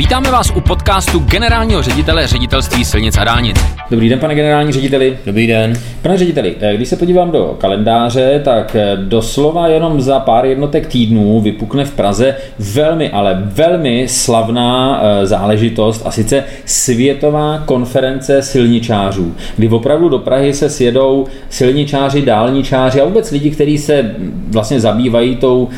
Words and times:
Vítáme 0.00 0.30
vás 0.30 0.50
u 0.50 0.60
podcastu 0.60 1.18
generálního 1.18 1.82
ředitele 1.82 2.26
ředitelství 2.26 2.84
silnic 2.84 3.18
a 3.18 3.24
dálnic. 3.24 3.56
Dobrý 3.90 4.08
den, 4.08 4.18
pane 4.18 4.34
generální 4.34 4.72
řediteli. 4.72 5.18
Dobrý 5.26 5.46
den. 5.46 5.72
Pane 6.02 6.16
řediteli, 6.16 6.56
eh, 6.60 6.76
když 6.76 6.88
se 6.88 6.96
podívám 6.96 7.30
do 7.30 7.56
kalendáře, 7.60 8.40
tak 8.44 8.76
eh, 8.76 8.96
doslova 8.96 9.68
jenom 9.68 10.00
za 10.00 10.20
pár 10.20 10.46
jednotek 10.46 10.86
týdnů 10.86 11.40
vypukne 11.40 11.84
v 11.84 11.90
Praze 11.90 12.36
velmi, 12.58 13.10
ale 13.10 13.42
velmi 13.42 14.08
slavná 14.08 15.00
eh, 15.02 15.26
záležitost 15.26 16.02
a 16.06 16.10
sice 16.10 16.44
Světová 16.64 17.62
konference 17.66 18.42
silničářů, 18.42 19.34
kdy 19.56 19.68
opravdu 19.68 20.08
do 20.08 20.18
Prahy 20.18 20.54
se 20.54 20.70
sjedou 20.70 21.26
silničáři, 21.48 22.22
dálničáři 22.22 23.00
a 23.00 23.04
vůbec 23.04 23.30
lidi, 23.30 23.50
kteří 23.50 23.78
se 23.78 24.14
vlastně 24.48 24.80
zabývají 24.80 25.36
tou 25.36 25.68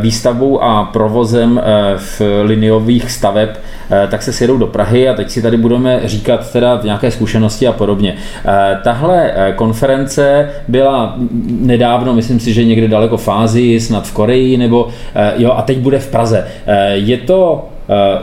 výstavbou 0.00 0.62
a 0.62 0.84
provozem 0.84 1.60
v 1.96 2.22
liniových 2.42 3.10
staveb 3.10 3.50
tak 4.10 4.22
se 4.22 4.32
sjedou 4.32 4.58
do 4.58 4.66
Prahy 4.66 5.08
a 5.08 5.14
teď 5.14 5.30
si 5.30 5.42
tady 5.42 5.56
budeme 5.56 6.00
říkat 6.04 6.52
teda 6.52 6.80
nějaké 6.84 7.10
zkušenosti 7.10 7.66
a 7.66 7.72
podobně. 7.72 8.14
Eh, 8.44 8.78
tahle 8.84 9.32
eh, 9.34 9.52
konference 9.52 10.50
byla 10.68 11.16
nedávno, 11.60 12.14
myslím 12.14 12.40
si, 12.40 12.52
že 12.52 12.64
někde 12.64 12.88
daleko 12.88 13.16
v 13.16 13.28
Ázii, 13.28 13.80
snad 13.80 14.06
v 14.06 14.12
Koreji, 14.12 14.56
nebo 14.56 14.88
jo, 15.36 15.52
a 15.52 15.62
teď 15.62 15.78
bude 15.78 15.98
v 15.98 16.10
Praze. 16.10 16.46
Je 16.92 17.16
to 17.16 17.68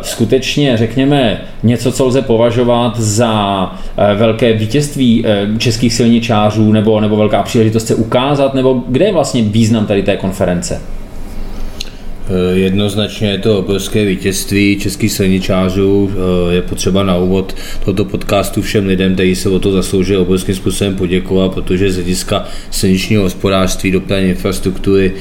skutečně, 0.01 0.77
řekněme, 0.77 1.41
něco, 1.63 1.91
co 1.91 2.05
lze 2.05 2.21
považovat 2.21 2.99
za 2.99 3.71
velké 4.15 4.53
vítězství 4.53 5.25
českých 5.57 5.93
silničářů 5.93 6.71
nebo, 6.71 6.99
nebo 6.99 7.15
velká 7.15 7.43
příležitost 7.43 7.87
se 7.87 7.95
ukázat, 7.95 8.53
nebo 8.53 8.83
kde 8.87 9.05
je 9.05 9.13
vlastně 9.13 9.41
význam 9.41 9.85
tady 9.85 10.03
té 10.03 10.17
konference? 10.17 10.81
Eh, 12.29 12.57
jednoznačně 12.57 13.29
je 13.29 13.37
to 13.37 13.59
obrovské 13.59 14.05
vítězství 14.05 14.77
českých 14.79 15.11
silničářů. 15.11 16.11
Eh, 16.11 16.53
je 16.53 16.61
potřeba 16.61 17.03
na 17.03 17.17
úvod 17.17 17.55
tohoto 17.85 18.05
podcastu 18.05 18.61
všem 18.61 18.85
lidem, 18.85 19.13
kteří 19.13 19.35
se 19.35 19.49
o 19.49 19.59
to 19.59 19.71
zasloužili 19.71 20.19
obrovským 20.19 20.55
způsobem 20.55 20.95
poděkovat, 20.95 21.53
protože 21.53 21.91
z 21.91 21.95
hlediska 21.95 22.45
silničního 22.71 23.23
hospodářství, 23.23 23.91
dopravní 23.91 24.29
infrastruktury, 24.29 25.11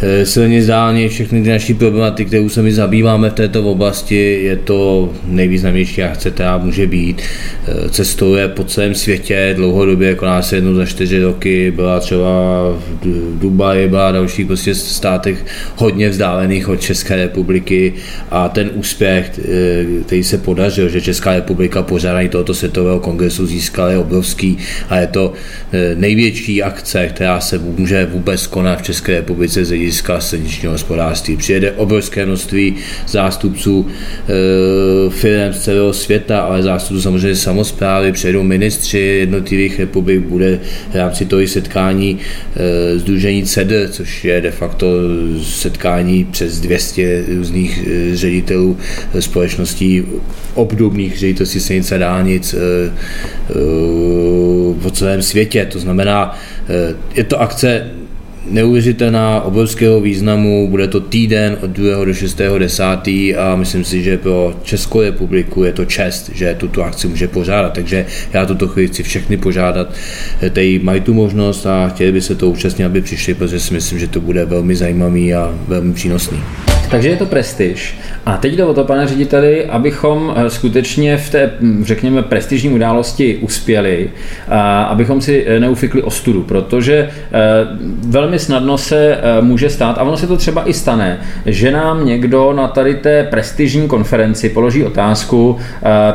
eh, 0.00 0.26
silnic 0.26 0.66
dálně, 0.66 1.08
všechny 1.08 1.42
ty 1.42 1.48
naší 1.48 1.74
problematiky, 1.74 2.28
kterou 2.28 2.48
se 2.48 2.62
my 2.62 2.72
zabýváme 2.72 3.30
v 3.30 3.34
této 3.34 3.62
oblasti, 3.62 4.42
je 4.42 4.56
to 4.56 5.12
nejvýznamnější 5.24 6.02
akce, 6.02 6.30
která 6.30 6.58
může 6.58 6.86
být. 6.86 7.22
Cestuje 7.90 8.48
po 8.48 8.64
celém 8.64 8.94
světě 8.94 9.52
dlouhodobě, 9.56 10.14
koná 10.14 10.42
se 10.42 10.56
jednou 10.56 10.74
za 10.74 10.86
čtyři 10.86 11.22
roky, 11.22 11.70
byla 11.70 12.00
třeba 12.00 12.28
v 13.02 13.38
Dubaji, 13.38 13.88
byla 13.88 14.10
v 14.10 14.14
dalších 14.14 14.46
prostě 14.46 14.74
státech 14.74 15.44
hodně 15.76 16.08
vzdálených 16.08 16.41
vzdálených 16.42 16.68
od 16.68 16.80
České 16.80 17.16
republiky 17.16 17.94
a 18.30 18.48
ten 18.48 18.70
úspěch, 18.74 19.30
eh, 19.38 20.02
který 20.06 20.24
se 20.24 20.38
podařil, 20.38 20.88
že 20.88 21.00
Česká 21.00 21.34
republika 21.34 21.82
pořádání 21.82 22.28
tohoto 22.28 22.54
světového 22.54 23.00
kongresu 23.00 23.46
získala 23.46 23.90
je 23.90 23.98
obrovský 23.98 24.58
a 24.88 24.98
je 24.98 25.06
to 25.06 25.32
eh, 25.72 25.94
největší 25.94 26.62
akce, 26.62 27.06
která 27.08 27.40
se 27.40 27.58
může 27.58 28.06
vůbec 28.06 28.46
konat 28.46 28.78
v 28.78 28.82
České 28.82 29.12
republice 29.12 29.64
z 29.64 29.68
hlediska 29.68 30.20
silničního 30.20 30.72
hospodářství. 30.72 31.36
Přijede 31.36 31.72
obrovské 31.72 32.26
množství 32.26 32.74
zástupců 33.06 33.86
eh, 33.86 35.10
firm 35.10 35.52
z 35.52 35.60
celého 35.62 35.92
světa, 35.92 36.40
ale 36.40 36.62
zástupců 36.62 37.02
samozřejmě 37.02 37.36
samozprávy, 37.36 38.12
přijedou 38.12 38.42
ministři 38.42 38.98
jednotlivých 38.98 39.78
republik, 39.80 40.20
bude 40.20 40.60
v 40.90 40.94
rámci 40.94 41.24
toho 41.24 41.46
setkání 41.46 42.18
Združení 42.96 43.44
CEDR, 43.44 43.88
což 43.90 44.24
je 44.24 44.40
de 44.40 44.50
facto 44.50 44.86
setkání 45.42 46.24
přes 46.32 46.60
200 46.60 47.24
různých 47.36 47.86
eh, 47.86 48.16
ředitelů 48.16 48.78
eh, 49.14 49.22
společností 49.22 50.02
obdobných 50.54 51.18
ředitelství 51.18 51.60
silnice 51.60 51.98
dálnic 51.98 52.54
eh, 52.54 52.58
po 54.82 54.90
celém 54.90 55.22
světě. 55.22 55.66
To 55.72 55.78
znamená, 55.78 56.38
je 57.14 57.24
to 57.24 57.40
akce 57.40 57.90
neuvěřitelná, 58.50 59.40
obrovského 59.40 60.00
významu, 60.00 60.68
bude 60.70 60.88
to 60.88 61.00
týden 61.00 61.56
od 61.62 61.70
2. 61.70 62.04
do 62.04 62.14
6. 62.14 62.40
10. 62.58 62.84
a 63.38 63.56
myslím 63.56 63.84
si, 63.84 64.02
že 64.02 64.18
pro 64.18 64.54
Českou 64.62 65.00
republiku 65.00 65.64
je 65.64 65.72
to 65.72 65.84
čest, 65.84 66.30
že 66.34 66.54
tuto 66.58 66.84
akci 66.84 67.08
může 67.08 67.28
pořádat, 67.28 67.72
takže 67.72 68.06
já 68.32 68.46
tuto 68.46 68.68
chvíli 68.68 68.88
chci 68.88 69.02
všechny 69.02 69.36
požádat, 69.36 69.92
kteří 70.50 70.78
mají 70.78 71.00
tu 71.00 71.14
možnost 71.14 71.66
a 71.66 71.88
chtěli 71.88 72.12
by 72.12 72.20
se 72.20 72.34
to 72.34 72.50
účastnit, 72.50 72.84
aby 72.84 73.00
přišli, 73.00 73.34
protože 73.34 73.60
si 73.60 73.74
myslím, 73.74 73.98
že 73.98 74.08
to 74.08 74.20
bude 74.20 74.44
velmi 74.44 74.76
zajímavý 74.76 75.34
a 75.34 75.54
velmi 75.68 75.92
přínosný. 75.92 76.38
Takže 76.92 77.08
je 77.08 77.16
to 77.16 77.26
prestiž. 77.26 77.98
A 78.26 78.36
teď 78.36 78.54
jde 78.54 78.64
o 78.64 78.74
to, 78.74 78.84
pane 78.84 79.06
řediteli, 79.06 79.66
abychom 79.66 80.34
eh, 80.36 80.50
skutečně 80.50 81.16
v 81.16 81.30
té, 81.30 81.50
hm, 81.60 81.84
řekněme, 81.84 82.22
prestižní 82.22 82.70
události 82.70 83.36
uspěli, 83.36 84.10
a 84.48 84.82
abychom 84.82 85.20
si 85.20 85.44
eh, 85.46 85.60
neufikli 85.60 86.02
ostudu, 86.02 86.42
protože 86.42 86.94
eh, 86.94 87.30
velmi 88.06 88.38
snadno 88.38 88.78
se 88.78 89.18
může 89.40 89.70
stát, 89.70 89.98
a 89.98 90.02
ono 90.02 90.16
se 90.16 90.26
to 90.26 90.36
třeba 90.36 90.68
i 90.68 90.72
stane, 90.72 91.20
že 91.46 91.70
nám 91.70 92.06
někdo 92.06 92.52
na 92.52 92.68
tady 92.68 92.94
té 92.94 93.24
prestižní 93.30 93.88
konferenci 93.88 94.48
položí 94.48 94.84
otázku, 94.84 95.58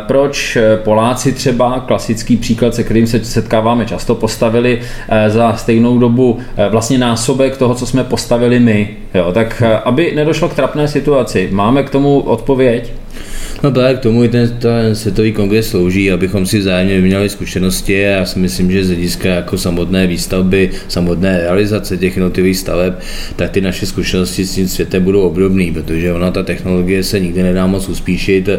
proč 0.08 0.58
Poláci 0.84 1.32
třeba, 1.32 1.80
klasický 1.80 2.38
příklad, 2.38 2.76
se 2.76 2.84
kterým 2.84 3.08
se 3.08 3.26
setkáváme 3.26 3.86
často, 3.86 4.16
postavili 4.16 4.82
za 5.28 5.56
stejnou 5.56 6.00
dobu 6.00 6.40
vlastně 6.70 6.98
násobek 6.98 7.58
toho, 7.58 7.76
co 7.76 7.86
jsme 7.86 8.04
postavili 8.04 8.60
my. 8.60 8.98
Jo, 9.18 9.32
tak 9.34 9.64
aby 9.84 10.12
nedošlo 10.16 10.50
k 10.50 10.54
trapné 10.54 10.88
situaci, 10.88 11.50
máme 11.52 11.84
k 11.84 11.90
tomu 11.90 12.20
odpověď? 12.20 12.94
No 13.64 13.72
tak, 13.72 14.00
k 14.00 14.02
tomu 14.02 14.24
i 14.24 14.30
ten, 14.30 14.50
ten 14.60 14.96
světový 14.96 15.34
kongres 15.34 15.70
slouží, 15.70 16.12
abychom 16.12 16.46
si 16.46 16.60
vzájemně 16.60 16.96
vyměnili 16.96 17.30
zkušenosti 17.30 18.06
a 18.06 18.10
já 18.10 18.26
si 18.26 18.40
myslím, 18.40 18.72
že 18.72 18.84
z 18.84 18.88
hlediska 18.88 19.30
jako 19.30 19.58
samotné 19.58 20.08
výstavby, 20.08 20.70
samotné 20.88 21.40
realizace 21.40 21.98
těch 21.98 22.16
jednotlivých 22.16 22.58
staveb, 22.58 22.94
tak 23.36 23.52
ty 23.52 23.62
naše 23.62 23.86
zkušenosti 23.86 24.46
s 24.46 24.56
tím 24.56 24.68
světem 24.68 25.04
budou 25.04 25.22
obdobné, 25.22 25.66
protože 25.74 26.14
ona 26.14 26.32
ta 26.32 26.44
technologie 26.44 27.04
se 27.04 27.20
nikdy 27.20 27.44
nedá 27.44 27.68
moc 27.68 27.90
uspíšit 27.90 28.50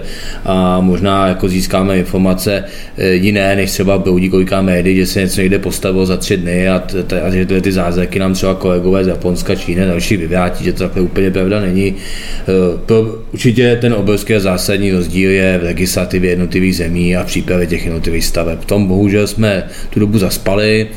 a 0.45 0.81
možná 0.81 1.29
jako 1.29 1.49
získáme 1.49 1.99
informace 1.99 2.65
eh, 2.97 3.13
jiné, 3.13 3.57
než 3.57 3.71
třeba 3.71 3.99
proudí 3.99 4.31
koliká 4.31 4.63
médií, 4.63 4.97
že 4.97 5.07
se 5.07 5.21
něco 5.21 5.41
někde 5.41 5.59
postavilo 5.59 6.07
za 6.07 6.17
tři 6.17 6.37
dny 6.37 6.69
a, 6.69 6.79
t, 6.79 7.23
a 7.23 7.31
že 7.31 7.47
tyhle 7.47 7.61
ty 7.61 7.73
zázraky 7.73 8.19
nám 8.19 8.35
třeba 8.35 8.55
kolegové 8.55 9.05
z 9.05 9.09
Japonska, 9.09 9.55
Číny 9.55 9.87
další 9.87 10.17
vyvrátí, 10.17 10.65
že 10.65 10.73
to 10.73 10.79
takhle 10.79 11.03
úplně 11.03 11.31
pravda 11.31 11.61
není. 11.61 11.95
Eh, 11.95 12.79
pro, 12.87 13.19
určitě 13.33 13.79
ten 13.81 13.95
obrovský 13.95 14.35
zásadní 14.39 14.88
Hlavní 14.89 15.05
rozdíl 15.05 15.31
je 15.31 15.59
v 15.59 15.63
legislativě 15.63 16.31
jednotlivých 16.31 16.77
zemí 16.77 17.17
a 17.17 17.25
přípravě 17.25 17.67
těch 17.67 17.85
jednotlivých 17.85 18.25
staveb. 18.25 18.61
V 18.61 18.65
tom 18.65 18.87
bohužel 18.87 19.27
jsme 19.27 19.65
tu 19.91 20.01
dobu 20.01 20.19
zaspali, 20.19 20.89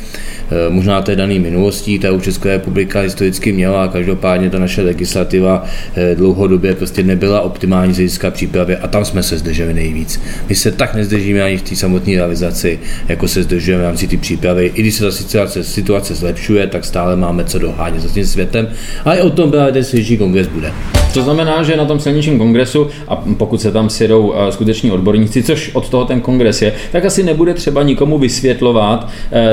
Eh, 0.52 0.70
možná 0.70 1.02
té 1.02 1.16
dané 1.16 1.40
minulostí, 1.40 2.00
ta 2.00 2.08
Česká 2.22 2.50
republika 2.50 3.00
historicky 3.00 3.52
měla, 3.52 3.88
každopádně 3.88 4.50
ta 4.50 4.60
naše 4.60 4.82
legislativa 4.82 5.66
eh, 5.96 6.16
dlouhodobě 6.16 6.76
prostě 6.76 7.04
nebyla 7.04 7.42
optimální 7.42 7.94
z 7.94 7.96
hlediska 7.96 8.32
přípravy 8.32 8.76
a 8.76 8.88
tam 8.88 9.06
jsme 9.06 9.24
se 9.24 9.38
zdrželi 9.38 9.74
nejvíc. 9.74 10.22
My 10.50 10.56
se 10.56 10.72
tak 10.72 10.96
nezdržíme 10.96 11.44
ani 11.44 11.58
v 11.58 11.62
té 11.62 11.76
samotné 11.76 12.16
realizaci, 12.16 12.80
jako 13.08 13.28
se 13.28 13.44
zdržujeme 13.44 13.84
v 13.84 13.86
rámci 13.86 14.08
té 14.08 14.18
přípravy. 14.18 14.72
I 14.76 14.82
když 14.82 14.96
se 14.96 15.04
ta 15.04 15.12
situace, 15.12 15.64
situace 15.64 16.16
zlepšuje, 16.16 16.68
tak 16.68 16.86
stále 16.86 17.16
máme 17.16 17.44
co 17.44 17.60
dohánět 17.60 18.02
za 18.02 18.10
tím 18.10 18.26
světem. 18.26 18.68
A 19.06 19.14
i 19.14 19.22
o 19.22 19.30
tom 19.30 19.52
právě 19.52 19.74
ten 19.74 19.84
silniční 19.84 20.18
kongres 20.18 20.48
bude. 20.48 20.72
To 21.14 21.22
znamená, 21.22 21.64
že 21.64 21.78
na 21.78 21.86
tom 21.86 22.00
silničním 22.00 22.38
kongresu, 22.38 22.88
a 23.08 23.16
pokud 23.38 23.62
se 23.62 23.72
tam 23.72 23.90
sjedou 23.90 24.34
eh, 24.36 24.52
skuteční 24.52 24.92
odborníci, 24.92 25.44
což 25.44 25.72
od 25.74 25.90
toho 25.90 26.06
ten 26.06 26.22
kongres 26.22 26.62
je, 26.62 26.74
tak 26.92 27.06
asi 27.06 27.24
nebude 27.24 27.54
třeba 27.54 27.84
nikomu 27.84 28.18
vysvětlovat, 28.18 29.10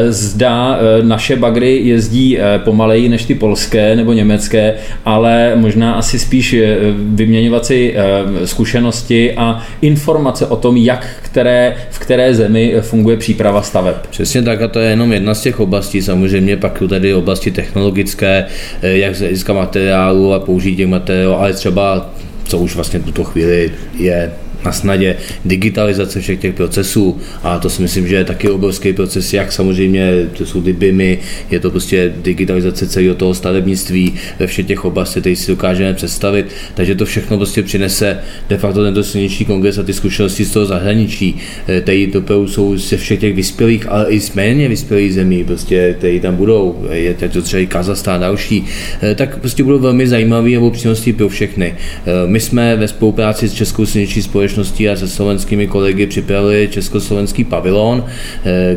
zda 0.08 0.78
naše 1.02 1.36
bagry 1.36 1.76
jezdí 1.76 2.38
eh, 2.38 2.58
pomaleji 2.58 3.08
než 3.08 3.24
ty 3.24 3.34
polské 3.34 3.96
nebo 3.96 4.12
německé, 4.12 4.74
ale 5.04 5.52
možná 5.56 5.92
asi 5.92 6.18
spíš 6.18 6.52
eh, 6.52 6.76
vyměňovat 6.98 7.66
si 7.66 7.94
eh, 7.96 8.46
zkušenosti 8.46 9.32
a 9.32 9.62
informace 9.80 10.46
o 10.46 10.56
tom, 10.56 10.76
jak 10.76 11.06
které, 11.22 11.76
v 11.90 11.98
které 11.98 12.34
zemi 12.34 12.74
funguje 12.80 13.16
příprava 13.16 13.62
staveb. 13.62 13.96
Přesně 14.10 14.42
tak 14.42 14.62
a 14.62 14.68
to 14.68 14.78
je 14.78 14.90
jenom 14.90 15.12
jedna 15.12 15.34
z 15.34 15.42
těch 15.42 15.60
oblastí. 15.60 16.02
Samozřejmě 16.02 16.56
pak 16.56 16.82
tady 16.88 17.14
oblasti 17.14 17.50
technologické, 17.50 18.44
jak 18.82 19.14
z 19.14 19.20
hlediska 19.20 19.52
materiálu 19.52 20.32
a 20.32 20.40
použití 20.40 20.76
těch 20.76 20.86
materiálů, 20.86 21.34
ale 21.48 21.56
třeba 21.56 22.10
co 22.44 22.58
už 22.58 22.74
vlastně 22.74 23.00
tuto 23.00 23.24
chvíli 23.24 23.72
je 23.94 24.32
na 24.64 24.72
snadě 24.72 25.16
digitalizace 25.44 26.20
všech 26.20 26.40
těch 26.40 26.54
procesů. 26.54 27.16
A 27.42 27.58
to 27.58 27.70
si 27.70 27.82
myslím, 27.82 28.08
že 28.08 28.16
je 28.16 28.24
taky 28.24 28.50
obrovský 28.50 28.92
proces, 28.92 29.32
jak 29.32 29.52
samozřejmě 29.52 30.26
to 30.32 30.46
jsou 30.46 30.62
ty 30.62 30.72
BIMy, 30.72 31.18
je 31.50 31.60
to 31.60 31.70
prostě 31.70 32.12
digitalizace 32.22 32.86
celého 32.86 33.14
toho 33.14 33.34
stavebnictví 33.34 34.14
ve 34.38 34.46
všech 34.46 34.66
těch 34.66 34.84
oblastech, 34.84 35.22
které 35.22 35.36
si 35.36 35.50
dokážeme 35.50 35.94
představit, 35.94 36.46
takže 36.74 36.94
to 36.94 37.06
všechno 37.06 37.36
prostě 37.36 37.62
přinese 37.62 38.18
de 38.48 38.58
facto 38.58 38.82
tento 38.82 39.04
silniční 39.04 39.46
kongres 39.46 39.78
a 39.78 39.82
ty 39.82 39.92
zkušenosti 39.92 40.44
z 40.44 40.50
toho 40.50 40.66
zahraničí, 40.66 41.36
eh, 41.68 41.80
tady 41.80 42.06
to 42.06 42.48
jsou 42.48 42.76
ze 42.76 42.96
všech 42.96 43.20
těch 43.20 43.34
vyspělých, 43.34 43.86
ale 43.88 44.06
i 44.10 44.20
z 44.20 44.34
méně 44.34 44.68
vyspělých 44.68 45.14
zemí, 45.14 45.44
prostě, 45.44 45.94
které 45.98 46.20
tam 46.20 46.36
budou, 46.36 46.86
je 46.90 47.14
to 47.14 47.42
třeba 47.42 47.62
i 47.62 47.66
Kazachstán 47.66 48.20
další, 48.20 48.64
eh, 49.02 49.14
tak 49.14 49.38
prostě 49.38 49.64
budou 49.64 49.78
velmi 49.78 50.08
zajímavé 50.08 50.56
a 50.56 50.70
přínosty 50.70 51.12
pro 51.12 51.28
všechny. 51.28 51.74
Eh, 51.74 52.26
my 52.26 52.40
jsme 52.40 52.76
ve 52.76 52.88
spolupráci 52.88 53.48
s 53.48 53.52
Českou 53.52 53.86
silniční 53.86 54.22
společností 54.22 54.47
společností 54.48 54.88
a 54.88 54.96
se 54.96 55.08
slovenskými 55.08 55.66
kolegy 55.66 56.06
připravili 56.06 56.68
československý 56.72 57.44
pavilon, 57.44 58.04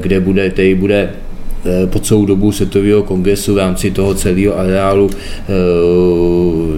kde 0.02 0.20
bude, 0.20 0.50
který 0.50 0.76
bude 0.76 1.10
Eh, 1.10 1.31
po 1.86 2.00
celou 2.00 2.25
dobu 2.25 2.52
světového 2.52 3.04
kongresu 3.04 3.54
v 3.54 3.58
rámci 3.58 3.92
toho 3.92 4.13
celého 4.16 4.60
areálu 4.60 5.10
eh, 5.13 5.54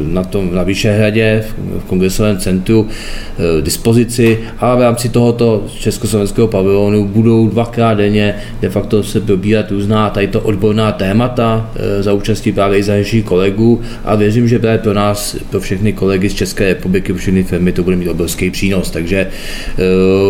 na, 0.07 0.24
tom, 0.24 0.56
na 0.56 0.63
Vyšehradě, 0.63 1.44
v 1.80 1.83
kongresovém 1.83 2.38
centru 2.38 2.88
eh, 2.88 3.62
dispozici 3.62 4.39
a 4.59 4.75
v 4.75 4.81
rámci 4.81 5.09
tohoto 5.09 5.65
československého 5.80 6.47
pavilonu 6.47 7.07
budou 7.07 7.50
dvakrát 7.50 7.94
denně 7.94 8.35
de 8.62 8.69
facto 8.69 9.03
se 9.03 9.21
probírat 9.21 9.71
různá 9.71 10.09
tady 10.09 10.27
to 10.27 10.41
odborná 10.41 10.91
témata 10.91 11.71
za 12.00 12.13
účastí 12.13 12.51
právě 12.51 12.80
i 12.80 12.83
zahraničních 12.83 13.25
kolegů 13.25 13.81
a 14.06 14.15
věřím, 14.15 14.47
že 14.47 14.59
právě 14.59 14.77
pro 14.77 14.94
nás, 14.94 15.35
pro 15.50 15.59
všechny 15.59 15.94
kolegy 15.94 16.30
z 16.30 16.33
České 16.33 16.68
republiky, 16.68 17.13
pro 17.13 17.19
všechny 17.19 17.44
firmy 17.44 17.71
to 17.71 17.83
bude 17.83 17.95
mít 17.95 18.07
obrovský 18.07 18.51
přínos. 18.51 18.91
Takže 18.91 19.27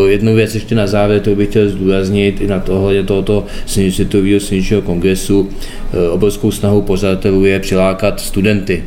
jednu 0.07 0.35
věc 0.35 0.53
ještě 0.53 0.75
na 0.75 0.87
závěr, 0.87 1.21
to 1.21 1.35
bych 1.35 1.49
chtěl 1.49 1.69
zdůraznit 1.69 2.41
i 2.41 2.47
na 2.47 2.59
tohle 2.59 3.03
tohoto 3.03 3.45
světového 3.65 4.39
silničního 4.43 4.81
kongresu 4.81 5.49
eh, 5.93 6.09
obrovskou 6.09 6.51
snahou 6.51 6.81
pořadatelů 6.81 7.45
je 7.45 7.59
přilákat 7.59 8.19
studenty 8.19 8.83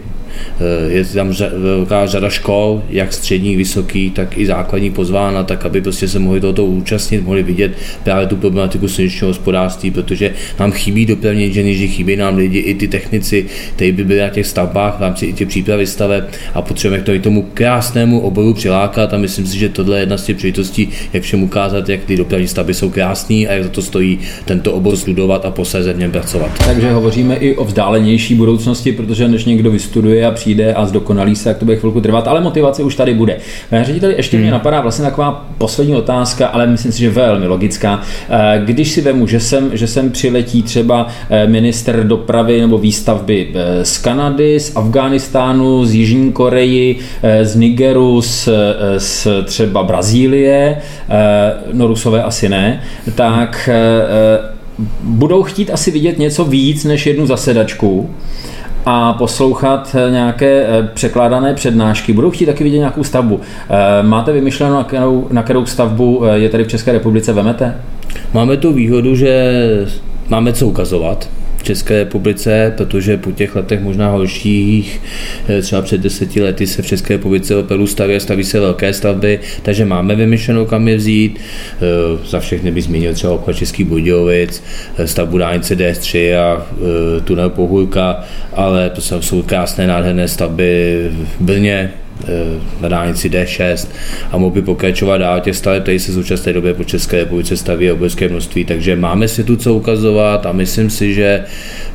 je 0.89 1.05
tam 1.05 1.33
velká 1.57 2.07
řada 2.07 2.31
škol, 2.31 2.83
jak 2.91 3.13
střední, 3.13 3.57
vysoký, 3.57 4.11
tak 4.11 4.39
i 4.39 4.47
základní 4.47 4.91
pozvána, 4.91 5.45
tak 5.45 5.67
aby 5.67 5.81
prostě 5.81 6.09
se 6.09 6.19
mohli 6.19 6.41
tohoto 6.41 6.65
účastnit, 6.65 7.25
mohli 7.25 7.43
vidět 7.43 7.73
právě 8.03 8.27
tu 8.27 8.37
problematiku 8.37 8.89
silničního 8.89 9.29
hospodářství, 9.29 9.91
protože 9.91 10.31
nám 10.59 10.73
chybí 10.73 11.07
dopravní 11.07 11.45
inženýři, 11.45 11.89
chybí 11.89 12.17
nám 12.17 12.37
lidi, 12.37 12.59
i 12.59 12.75
ty 12.75 12.89
technici, 12.89 13.47
kteří 13.75 13.93
by 13.93 14.05
byli 14.05 14.21
na 14.21 14.29
těch 14.29 14.47
stavbách 14.47 14.99
v 14.99 15.01
rámci 15.01 15.27
i 15.27 15.33
těch 15.33 15.49
přípravy 15.49 15.87
staveb 15.87 16.25
a 16.55 16.63
potřebujeme 16.63 17.19
k 17.19 17.23
tomu 17.23 17.47
krásnému 17.55 18.21
oboru 18.21 18.55
přilákat 18.55 19.15
a 19.15 19.19
myslím 19.19 19.47
si, 19.47 19.59
že 19.59 19.69
tohle 19.69 19.97
je 19.97 20.03
jedna 20.03 20.17
z 20.17 20.25
těch 20.25 20.37
příležitostí, 20.37 20.89
jak 21.13 21.23
všem 21.23 21.43
ukázat, 21.43 21.89
jak 21.89 22.05
ty 22.05 22.17
dopravní 22.17 22.49
stavby 22.49 22.75
jsou 22.75 22.91
krásné 22.91 23.35
a 23.35 23.53
jak 23.53 23.63
za 23.63 23.69
to 23.69 23.83
stojí 23.83 24.19
tento 24.45 24.73
obor 24.73 24.97
studovat 24.97 25.45
a 25.45 25.51
posléze 25.51 25.93
v 25.93 25.99
něm 25.99 26.11
pracovat. 26.11 26.51
Takže 26.67 26.91
hovoříme 26.91 27.37
i 27.37 27.57
o 27.57 27.65
vzdálenější 27.65 28.35
budoucnosti, 28.35 28.93
protože 28.93 29.29
než 29.29 29.45
někdo 29.45 29.71
vystuduje 29.71 30.26
a 30.27 30.31
přijde 30.31 30.75
a 30.75 30.87
zdokonalí 30.87 31.37
se, 31.37 31.49
jak 31.49 31.59
to 31.59 31.65
bude 31.65 31.77
chvilku 31.77 32.01
trvat, 32.01 32.29
ale 32.29 32.41
motivace 32.41 32.83
už 32.83 32.95
tady 32.95 33.15
bude. 33.15 33.37
Pane 33.71 33.85
řediteli, 33.85 34.15
ještě 34.17 34.37
mě 34.37 34.47
hmm. 34.47 34.53
napadá 34.53 34.81
vlastně 34.81 35.05
taková 35.05 35.47
poslední 35.59 35.95
otázka, 35.95 36.47
ale 36.47 36.67
myslím 36.67 36.93
si, 36.93 36.99
že 37.01 37.11
velmi 37.11 37.47
logická. 37.47 38.01
Eh, 38.29 38.63
když 38.65 38.91
si 38.91 39.01
vemu, 39.01 39.27
že 39.27 39.41
sem, 39.41 39.71
že 39.73 39.87
sem 39.87 40.11
přiletí 40.11 40.63
třeba 40.63 41.07
eh, 41.31 41.47
minister 41.47 42.07
dopravy 42.07 42.61
nebo 42.61 42.79
výstavby 42.79 43.49
eh, 43.55 43.85
z 43.85 43.99
Kanady, 43.99 44.61
z 44.61 44.77
Afghánistánu, 44.77 45.85
z 45.85 45.95
Jižní 45.95 46.33
Koreji, 46.33 46.99
z 47.43 47.57
Nigeru, 47.57 48.23
z, 48.23 48.49
z 48.97 49.27
třeba 49.45 49.83
Brazílie, 49.83 50.77
no 51.73 51.87
Rusové 51.87 52.23
asi 52.23 52.49
ne, 52.49 52.83
tak 53.15 53.71
budou 55.03 55.43
chtít 55.43 55.71
asi 55.71 55.91
vidět 55.91 56.19
něco 56.19 56.45
víc 56.45 56.85
než 56.85 57.07
jednu 57.07 57.27
zasedačku 57.27 58.11
a 58.87 59.13
poslouchat 59.13 59.97
eh, 59.99 60.11
nějaké 60.11 60.67
eh, 60.67 60.89
překládané 60.95 61.55
přednášky. 61.55 62.13
Budou 62.13 62.31
chtít 62.31 62.47
taky 62.47 62.65
vidět 62.65 62.79
nějakou 62.79 63.05
stavbu. 63.05 63.41
Eh, 63.41 64.03
máte 64.03 64.33
vymyšleno, 64.33 64.75
na 64.75 64.85
kterou, 64.85 65.27
na 65.31 65.43
kterou 65.43 65.67
stavbu 65.67 66.23
je 66.35 66.49
tady 66.49 66.65
v 66.65 66.69
České 66.69 66.93
republice 66.93 67.33
vemete? 67.33 67.77
Máme 68.35 68.57
tu 68.57 68.73
výhodu, 68.73 69.17
že 69.17 69.53
máme 70.29 70.53
co 70.53 70.67
ukazovat. 70.67 71.29
České 71.67 71.99
republice, 71.99 72.73
protože 72.77 73.17
po 73.17 73.33
těch 73.33 73.57
letech 73.57 73.81
možná 73.81 74.11
horších, 74.11 75.01
eh, 75.49 75.63
třeba 75.63 75.83
před 75.83 76.01
deseti 76.01 76.43
lety 76.43 76.67
se 76.67 76.83
v 76.83 76.87
České 76.87 77.15
republice 77.15 77.57
opravdu 77.57 77.87
staví, 77.87 78.21
staví 78.21 78.45
se 78.45 78.61
velké 78.61 78.93
stavby, 78.93 79.41
takže 79.63 79.85
máme 79.85 80.15
vymyšlenou, 80.15 80.65
kam 80.65 80.89
je 80.89 80.97
vzít. 80.97 81.39
Eh, 81.39 82.27
za 82.27 82.41
všechny 82.41 82.71
bych 82.71 82.85
zmínil 82.85 83.15
třeba 83.15 83.33
obchod 83.33 83.57
Český 83.57 83.85
Budějovic, 83.85 84.63
eh, 84.99 85.07
stavbu 85.07 85.39
dálnice 85.39 85.77
DS3 85.77 86.37
a 86.37 86.67
tunel 87.25 87.51
Pohůrka, 87.51 88.25
ale 88.53 88.91
to 88.91 89.01
jsou 89.01 89.43
krásné, 89.43 89.87
nádherné 89.87 90.29
stavby 90.29 91.11
v 91.11 91.41
Brně, 91.41 91.91
na 92.81 92.89
dálnici 92.89 93.31
D6 93.31 93.89
a 94.33 94.39
mohl 94.39 94.55
by 94.55 94.63
pokračovat 94.63 95.19
dál 95.19 95.41
těch 95.41 95.57
staveb, 95.57 95.83
které 95.83 95.99
se 95.99 96.13
v 96.13 96.15
současné 96.15 96.53
době 96.53 96.75
po 96.75 96.85
České 96.85 97.19
republice 97.19 97.57
staví 97.57 97.91
obrovské 97.91 98.29
množství. 98.29 98.65
Takže 98.65 98.97
máme 98.97 99.29
si 99.29 99.45
tu 99.45 99.57
co 99.57 99.75
ukazovat 99.75 100.47
a 100.47 100.53
myslím 100.53 100.91
si, 100.91 101.15
že 101.15 101.45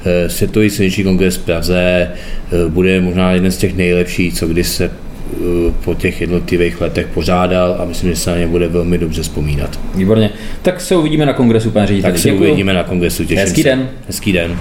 eh, 0.06 0.30
Světový 0.30 0.70
silniční 0.70 1.04
kongres 1.04 1.36
v 1.36 1.46
Praze 1.46 1.82
eh, 1.82 2.70
bude 2.70 3.02
možná 3.02 3.32
jeden 3.32 3.52
z 3.52 3.58
těch 3.58 3.76
nejlepších, 3.76 4.34
co 4.34 4.48
kdy 4.48 4.64
se 4.64 4.92
po 5.86 5.96
těch 5.96 6.22
jednotlivých 6.22 6.82
letech 6.82 7.08
pořádal 7.08 7.76
a 7.80 7.86
myslím, 7.86 8.10
že 8.10 8.16
se 8.16 8.32
na 8.32 8.38
ně 8.38 8.48
bude 8.48 8.68
velmi 8.68 8.98
dobře 8.98 9.22
vzpomínat. 9.22 9.80
Výborně. 9.96 10.30
Tak 10.62 10.82
se 10.82 10.96
uvidíme 10.96 11.26
na 11.26 11.34
kongresu, 11.34 11.72
pane 11.72 11.88
ředitel. 11.88 12.12
Tak 12.12 12.20
se 12.20 12.30
Děkuju. 12.30 12.50
uvidíme 12.50 12.74
na 12.74 12.84
kongresu, 12.84 13.24
těším 13.24 13.38
Hezký 13.38 13.62
se. 13.64 13.70
den. 13.70 13.90
Hezký 14.08 14.34
den. 14.34 14.58